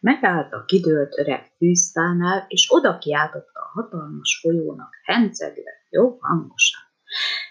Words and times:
Megállt 0.00 0.52
a 0.52 0.64
kidőlt 0.64 1.18
öreg 1.18 1.52
fűszfánál, 1.56 2.44
és 2.48 2.66
oda 2.68 2.98
kiáltotta 2.98 3.60
a 3.60 3.70
hatalmas 3.72 4.38
folyónak, 4.42 4.94
hencegve, 5.02 5.72
jó 5.90 6.18
hangosan. 6.20 6.80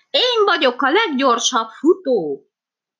Én 0.09 0.45
vagyok 0.45 0.82
a 0.82 0.92
leggyorsabb 0.92 1.70
futó! 1.70 2.50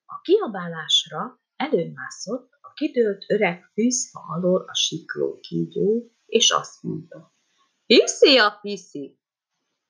A 0.06 0.22
kiabálásra 0.22 1.42
előmászott 1.56 2.50
a 2.62 2.74
kidőlt 2.74 3.26
öreg 3.28 3.70
fűszfa 3.74 4.20
alól 4.20 4.66
a 4.68 4.76
sikló 4.76 5.39
kígyó, 5.39 6.11
és 6.25 6.52
azt 6.52 6.84
mondta. 6.84 7.34
Hiszi 7.86 8.38
a 8.38 8.59
piszi? 8.61 9.20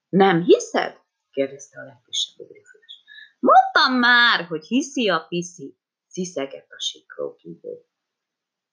Nem 0.09 0.43
hiszed? 0.43 1.01
kérdezte 1.31 1.79
a 1.79 1.83
legkisebb 1.83 2.39
ugrifüles. 2.39 3.03
Mondtam 3.39 3.99
már, 3.99 4.45
hogy 4.45 4.65
hiszi 4.65 5.09
a 5.09 5.25
piszi, 5.27 5.77
sziszegett 6.07 6.69
a 6.69 6.79
sikló 6.79 7.35
kígyó. 7.35 7.87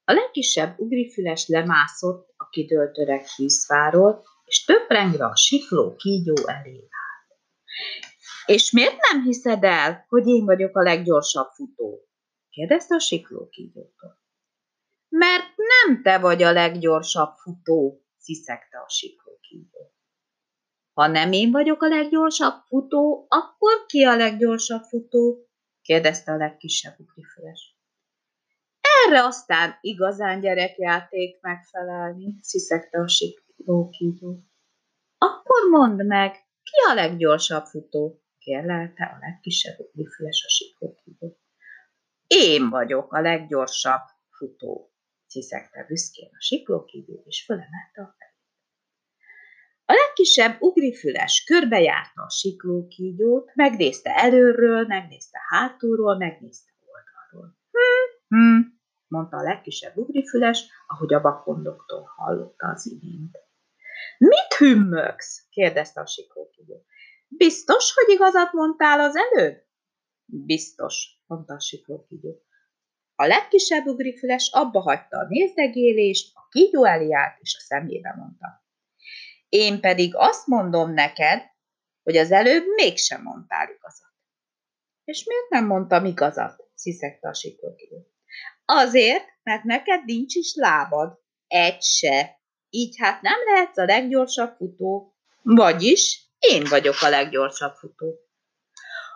A 0.09 0.12
legkisebb 0.12 0.79
ugrifüles 0.79 1.48
lemászott 1.48 2.34
a 2.36 2.48
kidőlt 2.48 2.98
öreg 2.98 3.27
fűszfáról, 3.27 4.24
és 4.45 4.64
töprengve 4.64 5.24
a 5.24 5.37
sikló 5.37 5.95
kígyó 5.95 6.34
elé 6.47 6.88
állt. 6.91 7.41
És 8.47 8.70
miért 8.70 8.97
nem 9.11 9.23
hiszed 9.23 9.64
el, 9.64 10.05
hogy 10.09 10.27
én 10.27 10.45
vagyok 10.45 10.77
a 10.77 10.83
leggyorsabb 10.83 11.48
futó? 11.50 12.09
kérdezte 12.50 12.95
a 12.95 12.98
sikló 12.98 13.48
kígyótól. 13.48 14.20
Mert 15.09 15.45
nem 15.56 16.02
te 16.02 16.19
vagy 16.19 16.42
a 16.42 16.52
leggyorsabb 16.52 17.34
futó, 17.36 18.05
sziszegte 18.16 18.78
a 18.78 18.88
sikló 18.88 19.38
kígyó. 19.41 19.95
Ha 20.92 21.06
nem 21.06 21.33
én 21.33 21.50
vagyok 21.50 21.83
a 21.83 21.88
leggyorsabb 21.88 22.62
futó, 22.66 23.27
akkor 23.28 23.86
ki 23.86 24.02
a 24.02 24.16
leggyorsabb 24.16 24.83
futó? 24.83 25.48
kérdezte 25.83 26.33
a 26.33 26.36
legkisebb 26.36 27.00
ugrifüles. 27.00 27.75
Erre 29.06 29.24
aztán 29.24 29.78
igazán 29.80 30.41
gyerekjáték 30.41 31.41
megfelelni, 31.41 32.34
sziszegte 32.41 32.98
a 32.98 33.09
sikló. 33.09 33.92
Akkor 35.19 35.70
mondd 35.70 36.06
meg, 36.06 36.33
ki 36.62 36.91
a 36.91 36.94
leggyorsabb 36.94 37.64
futó? 37.64 38.20
kérlelte 38.39 39.05
a 39.05 39.19
legkisebb 39.20 39.78
ugrifüles 39.78 40.45
a 40.47 40.48
sikló. 40.48 41.39
Én 42.27 42.69
vagyok 42.69 43.12
a 43.12 43.20
leggyorsabb 43.20 44.03
futó, 44.30 44.92
sziszegte 45.27 45.84
büszkén 45.89 46.28
a 46.33 46.41
siklókígyó, 46.41 47.23
és 47.27 47.45
fölemelte 47.45 48.02
a 48.02 48.14
fejét. 48.19 48.34
A 49.84 49.92
legkisebb 49.92 50.61
ugrifüles 50.61 51.45
körbejárta 51.45 52.23
a 52.23 52.30
siklókígyót, 52.30 53.55
megnézte 53.55 54.14
előről, 54.14 54.86
megnézte 54.86 55.39
hátulról, 55.48 56.17
megnézte 56.17 56.70
oldalról. 56.86 57.56
Hm, 57.70 58.36
hm, 58.36 58.75
mondta 59.08 59.36
a 59.36 59.42
legkisebb 59.42 59.96
ugrifüles, 59.96 60.64
ahogy 60.86 61.14
a 61.14 61.20
bakondoktól 61.20 62.02
hallotta 62.16 62.66
az 62.66 62.86
imént. 62.86 63.38
Mit 64.18 64.54
hümmögsz? 64.58 65.46
kérdezte 65.50 66.00
a 66.00 66.06
siklókígyó. 66.06 66.84
Biztos, 67.28 67.94
hogy 67.94 68.14
igazat 68.14 68.52
mondtál 68.52 69.00
az 69.00 69.16
előbb? 69.16 69.64
Biztos, 70.24 71.22
mondta 71.27 71.54
a 71.54 71.60
siklókígyó. 71.60 72.42
A 73.14 73.27
legkisebb 73.27 73.86
ugrifüles 73.86 74.50
abba 74.52 74.80
hagyta 74.80 75.18
a 75.18 75.27
nézdegélést, 75.28 76.30
a 76.34 76.46
kígyó 76.50 76.84
elé 76.84 77.12
állt, 77.12 77.38
és 77.40 77.56
a 77.58 77.60
szemébe 77.60 78.14
mondta. 78.16 78.64
Én 79.48 79.80
pedig 79.80 80.14
azt 80.14 80.46
mondom 80.46 80.92
neked, 80.92 81.42
hogy 82.02 82.16
az 82.16 82.30
előbb 82.30 82.64
mégsem 82.74 83.22
mondtál 83.22 83.68
igazat. 83.70 84.12
És 85.04 85.24
miért 85.24 85.48
nem 85.48 85.66
mondtam 85.66 86.04
igazat? 86.04 86.64
sziszegte 86.74 87.28
a 87.28 87.34
siklókígyó. 87.34 88.16
Azért, 88.67 89.25
mert 89.42 89.64
neked 89.64 90.05
nincs 90.05 90.34
is 90.34 90.55
lábad. 90.55 91.19
Egy 91.47 91.83
se. 91.83 92.41
Így 92.70 92.97
hát 92.98 93.23
nem 93.23 93.39
lehetsz 93.45 93.78
a 93.78 93.84
leggyorsabb 93.84 94.56
futó. 94.56 95.14
Vagyis 95.42 96.31
én 96.39 96.64
vagyok 96.69 96.95
a 97.00 97.08
leggyorsabb 97.08 97.75
futó. 97.75 98.14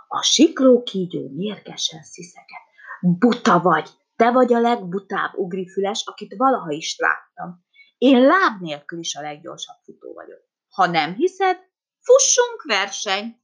A 0.08 0.22
sikló 0.22 0.82
kígyó 0.82 1.28
mérgesen 1.28 2.02
sziszegett. 2.02 2.68
Buta 3.00 3.60
vagy, 3.60 3.88
te 4.16 4.30
vagy 4.30 4.52
a 4.52 4.60
legbutább 4.60 5.34
ugrifüles, 5.34 6.02
akit 6.04 6.34
valaha 6.36 6.70
is 6.70 6.96
láttam. 6.98 7.64
Én 7.98 8.26
láb 8.26 8.60
nélkül 8.60 8.98
is 8.98 9.14
a 9.14 9.20
leggyorsabb 9.20 9.76
futó 9.84 10.12
vagyok. 10.12 10.40
Ha 10.68 10.86
nem 10.86 11.14
hiszed, 11.14 11.58
fussunk 12.00 12.62
versenyt. 12.62 13.36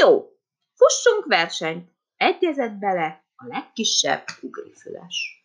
Jó, 0.00 0.28
fussunk 0.74 1.26
versenyt. 1.26 1.90
Egyezett 2.16 2.72
bele 2.72 3.24
a 3.42 3.46
legkisebb 3.46 4.24
ugrifüles. 4.42 5.41